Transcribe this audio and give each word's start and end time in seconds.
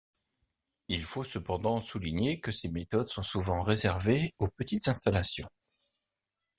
Il 0.87 1.03
faut 1.03 1.23
cependant 1.23 1.79
souligner 1.79 2.39
que 2.39 2.51
ces 2.51 2.69
méthodes 2.69 3.07
sont 3.09 3.21
souvent 3.21 3.61
réservées 3.61 4.33
aux 4.39 4.47
petites 4.49 4.87
installations. 4.87 5.47